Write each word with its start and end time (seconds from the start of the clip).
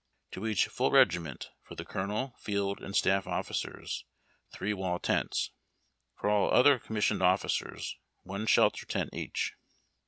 To 0.31 0.47
each 0.47 0.65
full 0.65 0.89
regiment, 0.89 1.51
for 1.61 1.75
tlie 1.75 1.85
Colonel, 1.85 2.33
Field 2.39 2.81
and 2.81 2.95
Staff 2.95 3.27
officers, 3.27 4.03
three 4.51 4.73
wall 4.73 4.97
tents. 4.97 5.51
For 6.15 6.27
all 6.27 6.49
other 6.51 6.79
commissioned 6.79 7.21
officers, 7.21 7.97
one 8.23 8.47
shelter 8.47 8.87
tient 8.87 9.11
each. 9.13 9.53